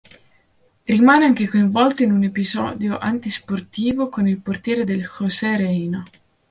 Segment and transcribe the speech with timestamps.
[0.87, 6.03] Rimane anche coinvolto in un episodio antisportivo con il portiere del José Reina.